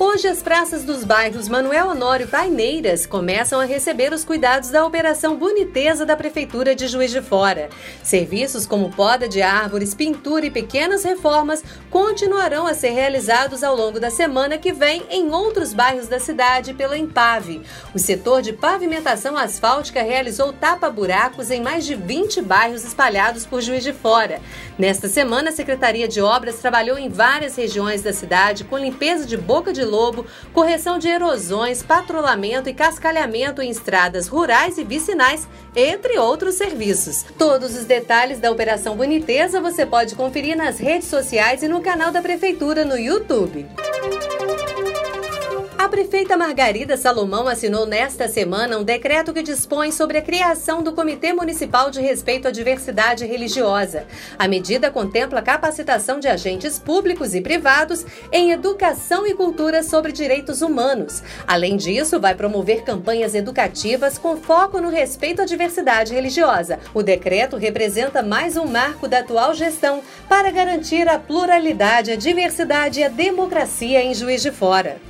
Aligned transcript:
Hoje, 0.00 0.28
as 0.28 0.40
praças 0.40 0.84
dos 0.84 1.02
bairros 1.02 1.48
Manuel 1.48 1.88
Honório 1.88 2.22
e 2.22 2.28
Paineiras 2.28 3.04
começam 3.04 3.58
a 3.58 3.64
receber 3.64 4.12
os 4.12 4.24
cuidados 4.24 4.70
da 4.70 4.86
Operação 4.86 5.36
Boniteza 5.36 6.06
da 6.06 6.14
Prefeitura 6.16 6.72
de 6.72 6.86
Juiz 6.86 7.10
de 7.10 7.20
Fora. 7.20 7.68
Serviços 8.00 8.64
como 8.64 8.90
poda 8.90 9.28
de 9.28 9.42
árvores, 9.42 9.94
pintura 9.94 10.46
e 10.46 10.52
pequenas 10.52 11.02
reformas 11.02 11.64
continuarão 11.90 12.64
a 12.64 12.74
ser 12.74 12.90
realizados 12.90 13.64
ao 13.64 13.74
longo 13.74 13.98
da 13.98 14.08
semana 14.08 14.56
que 14.56 14.72
vem 14.72 15.02
em 15.10 15.32
outros 15.32 15.74
bairros 15.74 16.06
da 16.06 16.20
cidade 16.20 16.74
pela 16.74 16.96
Impave. 16.96 17.62
O 17.92 17.98
setor 17.98 18.40
de 18.40 18.52
pavimentação 18.52 19.36
asfáltica 19.36 20.00
realizou 20.00 20.52
tapa-buracos 20.52 21.50
em 21.50 21.60
mais 21.60 21.84
de 21.84 21.96
20 21.96 22.40
bairros 22.40 22.84
espalhados 22.84 23.44
por 23.44 23.60
Juiz 23.60 23.82
de 23.82 23.92
Fora. 23.92 24.40
Nesta 24.78 25.08
semana, 25.08 25.50
a 25.50 25.52
Secretaria 25.52 26.06
de 26.06 26.20
Obras 26.20 26.60
trabalhou 26.60 26.96
em 26.96 27.08
várias 27.08 27.56
regiões 27.56 28.00
da 28.00 28.12
cidade 28.12 28.62
com 28.62 28.78
limpeza 28.78 29.26
de 29.26 29.36
boca 29.36 29.72
de 29.72 29.87
lobo, 29.88 30.26
correção 30.52 30.98
de 30.98 31.08
erosões, 31.08 31.82
patrulhamento 31.82 32.68
e 32.68 32.74
cascalhamento 32.74 33.62
em 33.62 33.70
estradas 33.70 34.28
rurais 34.28 34.78
e 34.78 34.84
vicinais, 34.84 35.48
entre 35.74 36.18
outros 36.18 36.54
serviços. 36.54 37.24
Todos 37.36 37.76
os 37.76 37.84
detalhes 37.84 38.38
da 38.38 38.50
Operação 38.50 38.96
Boniteza 38.96 39.60
você 39.60 39.84
pode 39.86 40.14
conferir 40.14 40.56
nas 40.56 40.78
redes 40.78 41.08
sociais 41.08 41.62
e 41.62 41.68
no 41.68 41.80
canal 41.80 42.12
da 42.12 42.22
Prefeitura 42.22 42.84
no 42.84 42.98
YouTube. 42.98 43.66
A 45.88 45.90
prefeita 45.90 46.36
Margarida 46.36 46.98
Salomão 46.98 47.48
assinou 47.48 47.86
nesta 47.86 48.28
semana 48.28 48.76
um 48.76 48.84
decreto 48.84 49.32
que 49.32 49.42
dispõe 49.42 49.90
sobre 49.90 50.18
a 50.18 50.22
criação 50.22 50.82
do 50.82 50.92
Comitê 50.92 51.32
Municipal 51.32 51.90
de 51.90 51.98
Respeito 51.98 52.46
à 52.46 52.50
Diversidade 52.50 53.24
Religiosa. 53.24 54.04
A 54.38 54.46
medida 54.46 54.90
contempla 54.90 55.38
a 55.38 55.42
capacitação 55.42 56.20
de 56.20 56.28
agentes 56.28 56.78
públicos 56.78 57.34
e 57.34 57.40
privados 57.40 58.04
em 58.30 58.50
educação 58.50 59.26
e 59.26 59.32
cultura 59.32 59.82
sobre 59.82 60.12
direitos 60.12 60.60
humanos. 60.60 61.22
Além 61.46 61.74
disso, 61.74 62.20
vai 62.20 62.34
promover 62.34 62.82
campanhas 62.82 63.34
educativas 63.34 64.18
com 64.18 64.36
foco 64.36 64.82
no 64.82 64.90
respeito 64.90 65.40
à 65.40 65.46
diversidade 65.46 66.12
religiosa. 66.12 66.78
O 66.92 67.02
decreto 67.02 67.56
representa 67.56 68.22
mais 68.22 68.58
um 68.58 68.66
marco 68.66 69.08
da 69.08 69.20
atual 69.20 69.54
gestão 69.54 70.02
para 70.28 70.50
garantir 70.50 71.08
a 71.08 71.18
pluralidade, 71.18 72.10
a 72.10 72.16
diversidade 72.16 73.00
e 73.00 73.04
a 73.04 73.08
democracia 73.08 74.04
em 74.04 74.12
Juiz 74.12 74.42
de 74.42 74.50
Fora. 74.50 75.00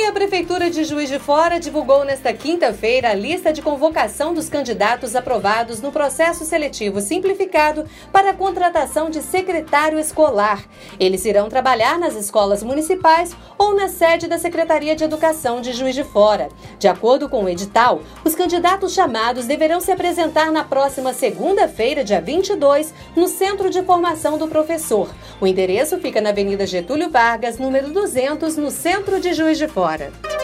E 0.00 0.06
a 0.06 0.12
Prefeitura 0.12 0.70
de 0.70 0.82
Juiz 0.82 1.10
de 1.10 1.18
Fora 1.18 1.60
divulgou 1.60 2.06
nesta 2.06 2.32
quinta-feira 2.32 3.10
a 3.10 3.14
lista 3.14 3.52
de 3.52 3.60
convocação 3.60 4.32
dos 4.32 4.48
candidatos 4.48 5.14
aprovados 5.14 5.82
no 5.82 5.92
processo 5.92 6.42
seletivo 6.46 7.02
simplificado 7.02 7.84
para 8.10 8.30
a 8.30 8.34
contratação 8.34 9.10
de 9.10 9.20
secretário 9.20 9.98
escolar. 9.98 10.64
Eles 10.98 11.26
irão 11.26 11.50
trabalhar 11.50 11.98
nas 11.98 12.14
escolas 12.14 12.62
municipais 12.62 13.36
ou 13.58 13.74
na 13.74 13.88
sede 13.88 14.26
da 14.26 14.38
Secretaria 14.38 14.96
de 14.96 15.04
Educação 15.04 15.60
de 15.60 15.74
Juiz 15.74 15.94
de 15.94 16.02
Fora. 16.02 16.48
De 16.78 16.88
acordo 16.88 17.28
com 17.28 17.44
o 17.44 17.48
edital, 17.48 18.00
os 18.24 18.34
candidatos 18.34 18.94
chamados 18.94 19.44
deverão 19.44 19.80
se 19.80 19.92
apresentar 19.92 20.50
na 20.50 20.64
próxima 20.64 21.12
segunda-feira, 21.12 22.02
dia 22.02 22.22
22, 22.22 22.94
no 23.14 23.28
Centro 23.28 23.68
de 23.68 23.82
Formação 23.82 24.38
do 24.38 24.48
Professor. 24.48 25.10
O 25.38 25.46
endereço 25.46 25.98
fica 25.98 26.22
na 26.22 26.30
Avenida 26.30 26.66
Getúlio 26.66 27.10
Vargas, 27.10 27.58
número 27.58 27.90
200, 27.90 28.56
no 28.56 28.70
centro 28.70 29.20
de 29.20 29.34
Juiz 29.34 29.58
de 29.58 29.68
Fora 29.68 29.89
Գոհարը։ 29.90 30.39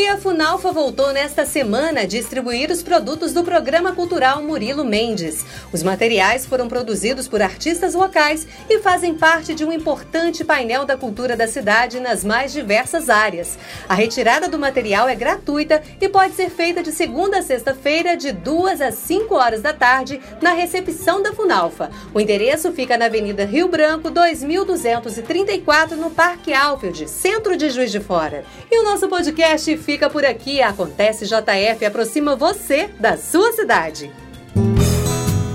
E 0.00 0.08
a 0.08 0.16
Funalfa 0.16 0.72
voltou 0.72 1.12
nesta 1.12 1.44
semana 1.44 2.00
a 2.00 2.06
distribuir 2.06 2.70
os 2.70 2.82
produtos 2.82 3.34
do 3.34 3.44
programa 3.44 3.94
cultural 3.94 4.42
Murilo 4.42 4.82
Mendes. 4.82 5.44
Os 5.74 5.82
materiais 5.82 6.46
foram 6.46 6.68
produzidos 6.68 7.28
por 7.28 7.42
artistas 7.42 7.92
locais 7.92 8.48
e 8.66 8.78
fazem 8.78 9.14
parte 9.14 9.54
de 9.54 9.62
um 9.62 9.70
importante 9.70 10.42
painel 10.42 10.86
da 10.86 10.96
cultura 10.96 11.36
da 11.36 11.46
cidade 11.46 12.00
nas 12.00 12.24
mais 12.24 12.50
diversas 12.50 13.10
áreas. 13.10 13.58
A 13.86 13.92
retirada 13.92 14.48
do 14.48 14.58
material 14.58 15.06
é 15.06 15.14
gratuita 15.14 15.82
e 16.00 16.08
pode 16.08 16.34
ser 16.34 16.48
feita 16.48 16.82
de 16.82 16.92
segunda 16.92 17.40
a 17.40 17.42
sexta-feira, 17.42 18.16
de 18.16 18.32
2 18.32 18.80
às 18.80 18.94
5 18.94 19.34
horas 19.34 19.60
da 19.60 19.74
tarde, 19.74 20.18
na 20.40 20.54
recepção 20.54 21.22
da 21.22 21.34
Funalfa. 21.34 21.90
O 22.14 22.20
endereço 22.22 22.72
fica 22.72 22.96
na 22.96 23.04
Avenida 23.04 23.44
Rio 23.44 23.68
Branco, 23.68 24.08
2234, 24.08 25.94
no 25.98 26.10
Parque 26.10 26.54
Alfield, 26.54 27.06
centro 27.06 27.54
de 27.54 27.68
Juiz 27.68 27.92
de 27.92 28.00
Fora. 28.00 28.46
E 28.70 28.80
o 28.80 28.84
nosso 28.84 29.06
podcast 29.06 29.76
fica 29.90 30.08
por 30.08 30.24
aqui. 30.24 30.62
Acontece 30.62 31.26
JF 31.26 31.84
aproxima 31.84 32.36
você 32.36 32.88
da 33.00 33.16
sua 33.16 33.52
cidade. 33.52 34.10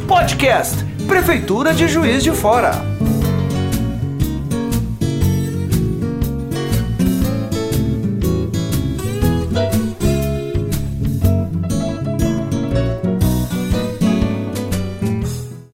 Podcast 0.07 0.75
Prefeitura 1.07 1.73
de 1.73 1.87
Juiz 1.87 2.21
de 2.21 2.31
Fora. 2.31 2.94